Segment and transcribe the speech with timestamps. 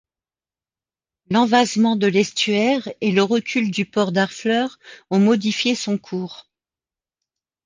[1.29, 4.79] L'envasement de l'estuaire et le recul du port d'Harfleur
[5.11, 6.47] ont modifié son cours.